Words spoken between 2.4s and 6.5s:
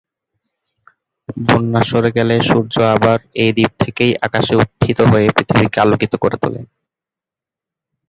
সূর্য আবার এই দ্বীপ থেকেই আকাশে উত্থিত হয়ে পৃথিবীকে আলোকিত করে